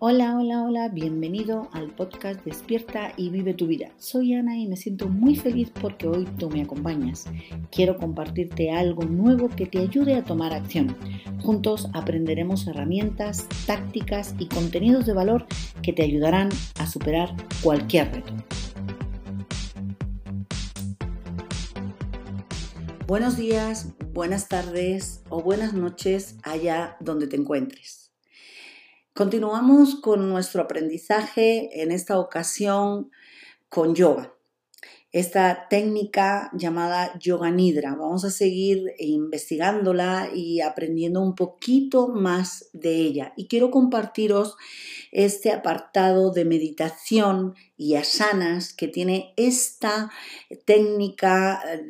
[0.00, 3.90] Hola, hola, hola, bienvenido al podcast Despierta y vive tu vida.
[3.98, 7.26] Soy Ana y me siento muy feliz porque hoy tú me acompañas.
[7.72, 10.96] Quiero compartirte algo nuevo que te ayude a tomar acción.
[11.42, 15.46] Juntos aprenderemos herramientas, tácticas y contenidos de valor
[15.82, 18.32] que te ayudarán a superar cualquier reto.
[23.08, 28.07] Buenos días, buenas tardes o buenas noches allá donde te encuentres.
[29.18, 33.10] Continuamos con nuestro aprendizaje, en esta ocasión
[33.68, 34.32] con yoga.
[35.10, 37.96] Esta técnica llamada yoga nidra.
[37.96, 43.32] Vamos a seguir investigándola y aprendiendo un poquito más de ella.
[43.36, 44.56] Y quiero compartiros
[45.10, 50.12] este apartado de meditación y asanas que tiene esta
[50.64, 51.82] técnica eh,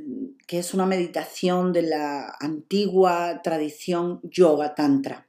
[0.46, 5.27] que es una meditación de la antigua tradición yoga tantra.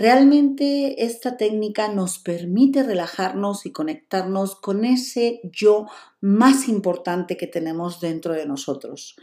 [0.00, 5.88] Realmente esta técnica nos permite relajarnos y conectarnos con ese yo
[6.22, 9.16] más importante que tenemos dentro de nosotros.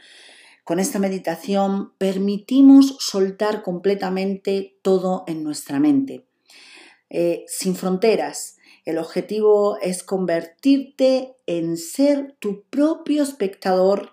[0.64, 6.28] Con esta meditación permitimos soltar completamente todo en nuestra mente,
[7.10, 8.58] eh, sin fronteras.
[8.86, 14.12] El objetivo es convertirte en ser tu propio espectador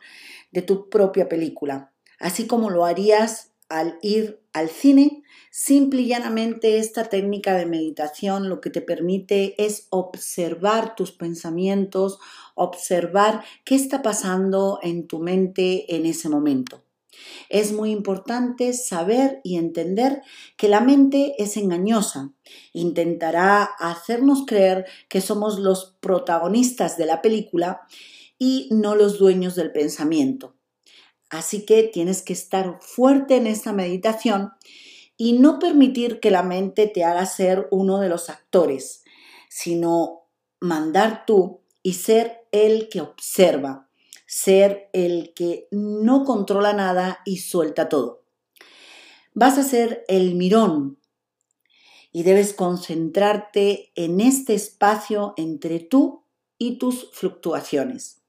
[0.51, 6.79] de tu propia película, así como lo harías al ir al cine, simple y llanamente
[6.79, 12.21] esta técnica de meditación lo que te permite es observar tus pensamientos,
[12.55, 16.85] observar qué está pasando en tu mente en ese momento.
[17.49, 20.23] Es muy importante saber y entender
[20.57, 22.33] que la mente es engañosa.
[22.73, 27.81] Intentará hacernos creer que somos los protagonistas de la película
[28.39, 30.54] y no los dueños del pensamiento.
[31.31, 34.53] Así que tienes que estar fuerte en esta meditación
[35.17, 39.05] y no permitir que la mente te haga ser uno de los actores,
[39.49, 40.29] sino
[40.61, 43.89] mandar tú y ser el que observa,
[44.27, 48.25] ser el que no controla nada y suelta todo.
[49.35, 50.99] Vas a ser el mirón
[52.13, 56.25] y debes concentrarte en este espacio entre tú
[56.59, 58.24] y tus fluctuaciones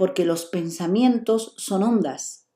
[0.00, 2.48] porque los pensamientos son ondas.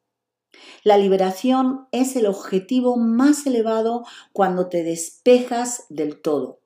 [0.82, 6.62] La liberación es el objetivo más elevado cuando te despejas del todo.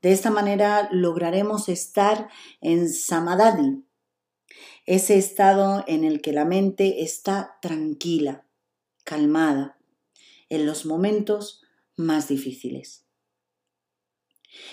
[0.00, 2.30] De esta manera lograremos estar
[2.62, 3.84] en samadhi,
[4.86, 8.46] ese estado en el que la mente está tranquila,
[9.04, 9.76] calmada,
[10.48, 11.62] en los momentos
[11.94, 13.07] más difíciles.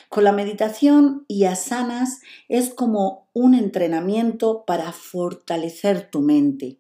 [0.10, 6.80] Con la meditación y asanas es como un entrenamiento para fortalecer tu mente.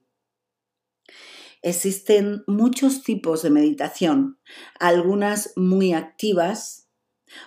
[1.61, 4.39] Existen muchos tipos de meditación,
[4.79, 6.87] algunas muy activas,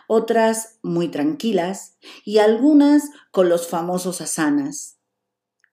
[0.06, 4.98] otras muy tranquilas y algunas con los famosos asanas.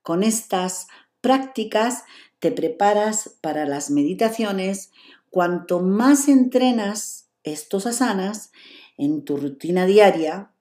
[0.04, 0.88] Con estas
[1.22, 2.04] prácticas
[2.40, 4.92] te preparas para las meditaciones.
[5.32, 8.52] Cuanto más entrenas estos asanas,
[8.98, 10.54] en tu rutina diaria,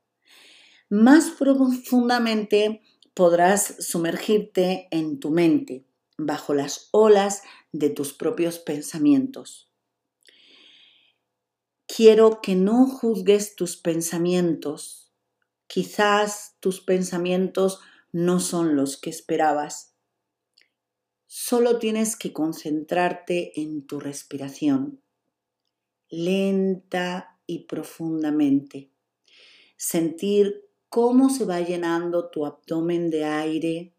[0.88, 2.82] más profundamente
[3.14, 5.84] podrás sumergirte en tu mente,
[6.18, 9.70] bajo las olas de tus propios pensamientos.
[11.86, 15.12] Quiero que no juzgues tus pensamientos.
[15.66, 17.80] Quizás tus pensamientos
[18.10, 19.94] no son los que esperabas.
[21.26, 25.02] Solo tienes que concentrarte en tu respiración,
[26.08, 28.91] lenta y profundamente.
[29.77, 33.94] Sentir cómo se va llenando tu abdomen de aire,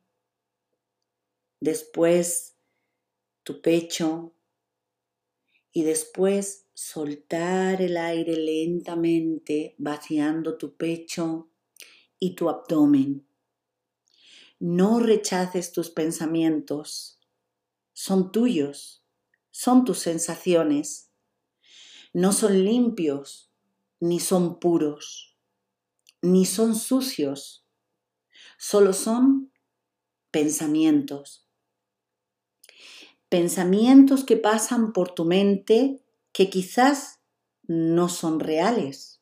[1.59, 2.55] después
[3.43, 4.33] tu pecho
[5.71, 11.49] y después soltar el aire lentamente vaciando tu pecho
[12.17, 13.27] y tu abdomen.
[14.59, 17.19] No rechaces tus pensamientos,
[17.93, 19.03] son tuyos,
[19.51, 21.11] son tus sensaciones
[22.15, 23.51] no son limpios,
[23.99, 25.37] ni son puros,
[26.21, 27.67] ni son sucios,
[28.57, 29.51] solo son
[30.31, 31.45] pensamientos.
[33.27, 37.19] Pensamientos que pasan por tu mente que quizás
[37.63, 39.21] no son reales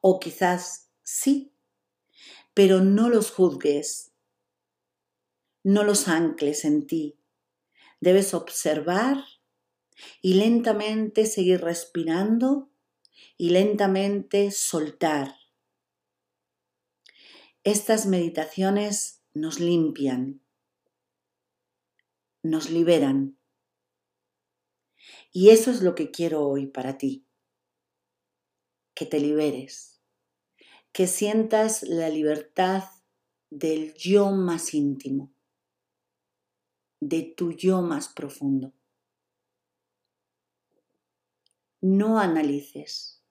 [0.00, 1.54] o quizás sí,
[2.52, 4.12] pero no los juzgues,
[5.62, 7.16] no los ancles en ti.
[8.00, 9.22] Debes observar
[10.20, 12.70] y lentamente seguir respirando
[13.36, 15.34] y lentamente soltar.
[17.62, 20.42] Estas meditaciones nos limpian,
[22.42, 23.38] nos liberan.
[25.32, 27.26] Y eso es lo que quiero hoy para ti.
[28.94, 30.00] que te liberes,
[30.92, 32.84] que sientas la libertad
[33.50, 35.34] del yo más íntimo,
[37.00, 38.72] de tu yo más profundo.
[41.86, 43.22] No analices,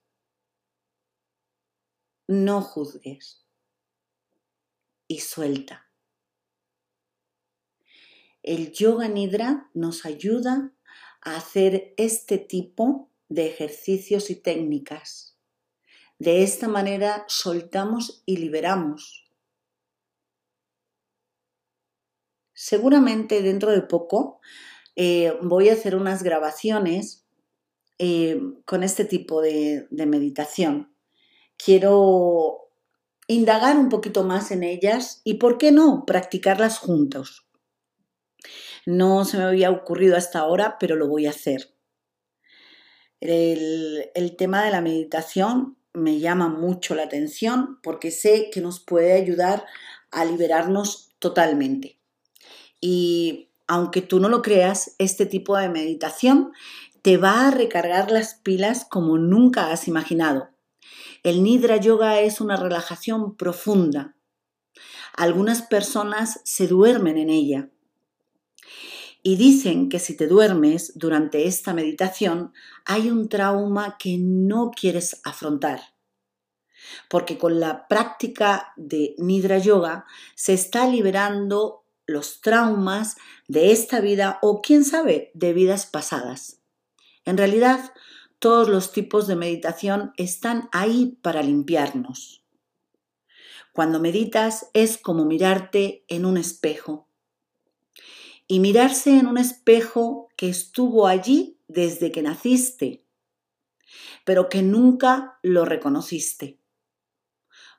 [2.28, 3.48] no juzgues
[5.08, 5.90] y suelta.
[8.44, 10.72] El yoga nidra nos ayuda
[11.22, 15.36] a hacer este tipo de ejercicios y técnicas.
[16.20, 19.32] De esta manera soltamos y liberamos.
[22.54, 24.42] Seguramente dentro de poco
[24.96, 27.23] eh, voy a hacer unas grabaciones
[28.00, 30.94] eh, con este tipo de meditación.
[31.58, 32.64] Quiero
[33.28, 37.48] indagar un poquito más en ellas y, ¿por qué no?, practicarlas juntos.
[38.86, 41.74] No se me había ocurrido hasta ahora, pero lo voy a hacer.
[43.22, 49.14] El, tema de la meditación me llama mucho la atención porque sé que nos puede
[49.14, 49.66] ayudar
[50.12, 52.00] a liberarnos totalmente.
[52.82, 56.52] Y aunque tú no lo creas, este tipo de meditación
[57.04, 60.52] te va a recargar las pilas como nunca has imaginado.
[61.22, 64.16] El Nidra Yoga es una relajación profunda.
[65.14, 67.70] Algunas personas se duermen en ella
[69.22, 72.54] y dicen que si te duermes durante esta meditación
[72.86, 75.82] hay un trauma que no quieres afrontar.
[77.10, 80.06] Porque con la práctica de Nidra Yoga
[80.36, 83.18] se está liberando los traumas
[83.50, 86.63] de esta vida o quién sabe de vidas pasadas.
[87.26, 87.94] En realidad,
[88.40, 92.44] todos los tipos de meditación están ahí para limpiarnos.
[93.72, 97.10] Cuando meditas es como mirarte en un espejo
[98.48, 103.06] y mirarse en un espejo que estuvo allí desde que naciste,
[104.26, 106.60] pero que nunca lo reconociste,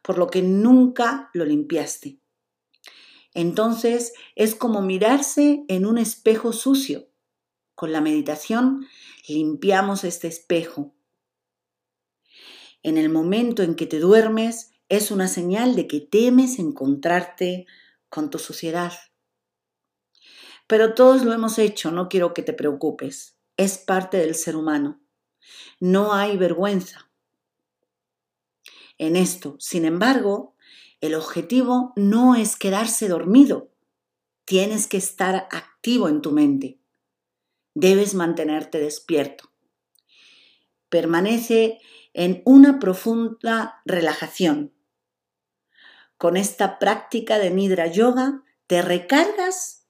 [0.02, 2.19] por lo que nunca lo limpiaste.
[3.35, 7.08] Entonces es como mirarse en un espejo sucio.
[7.75, 8.87] Con la meditación
[9.29, 10.94] limpiamos este espejo.
[12.82, 17.67] En el momento en que te duermes es una señal de que temes encontrarte
[18.09, 18.93] con tu suciedad
[20.67, 23.37] pero todos lo hemos hecho, no quiero que te preocupes.
[23.56, 25.00] Es parte del ser humano.
[25.79, 27.11] No hay vergüenza
[28.97, 29.56] en esto.
[29.59, 30.55] Sin embargo,
[31.00, 33.71] el objetivo no es quedarse dormido.
[34.47, 36.79] Tienes que estar activo en tu mente.
[37.75, 39.50] Debes mantenerte despierto.
[40.88, 41.81] Permanece
[42.12, 44.73] en una profunda relajación.
[46.17, 49.88] Con esta práctica de Nidra Yoga te recargas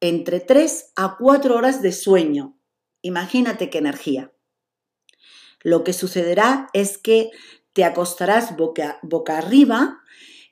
[0.00, 2.58] entre 3 a 4 horas de sueño.
[3.02, 4.32] Imagínate qué energía.
[5.62, 7.30] Lo que sucederá es que
[7.72, 10.00] te acostarás boca, boca arriba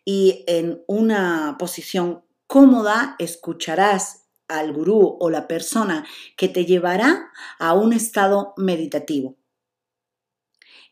[0.04, 6.06] y en una posición cómoda escucharás al gurú o la persona
[6.36, 9.36] que te llevará a un estado meditativo.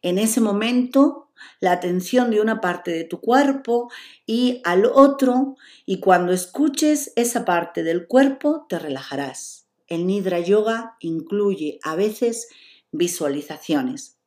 [0.02, 1.26] En ese momento
[1.60, 3.90] la atención de una parte de tu cuerpo
[4.24, 9.68] y al otro y cuando escuches esa parte del cuerpo te relajarás.
[9.86, 12.48] El Nidra Yoga incluye a veces
[12.92, 14.18] visualizaciones.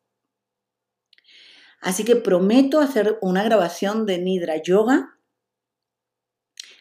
[1.81, 5.17] Así que prometo hacer una grabación de Nidra Yoga.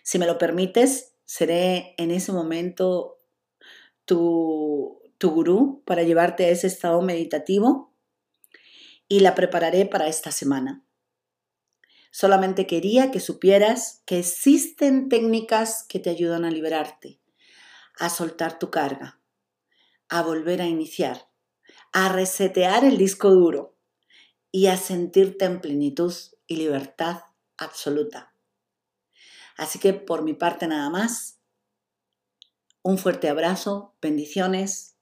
[0.02, 3.18] Si me lo permites, seré en ese momento
[4.06, 7.94] tu, tu gurú para llevarte a ese estado meditativo
[9.08, 10.82] y la prepararé para esta semana.
[12.10, 17.20] Solamente quería que supieras que existen técnicas que te ayudan a liberarte,
[17.98, 19.20] a soltar tu carga,
[20.08, 21.28] a volver a iniciar,
[21.92, 23.76] a resetear el disco duro
[24.50, 26.14] y a sentirte en plenitud
[26.46, 27.20] y libertad
[27.58, 28.32] absoluta.
[29.58, 31.40] Así que por mi parte nada más,
[32.82, 34.96] un fuerte abrazo, bendiciones,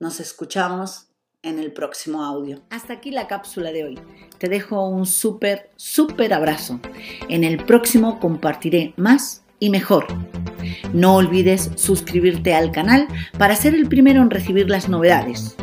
[0.00, 1.10] nos escuchamos
[1.42, 2.62] en el próximo audio.
[2.70, 4.00] Hasta aquí la cápsula de hoy.
[4.38, 6.80] Te dejo un súper, súper abrazo.
[7.28, 10.06] En el próximo compartiré más y mejor.
[10.92, 13.06] No olvides suscribirte al canal
[13.38, 15.54] para ser el primero en recibir las novedades.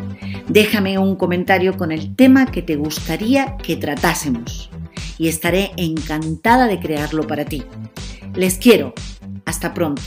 [0.48, 4.70] Déjame un comentario con el tema que te gustaría que tratásemos
[5.18, 7.64] y estaré encantada de crearlo para ti.
[8.34, 8.92] Les quiero.
[9.46, 10.02] Hasta pronto.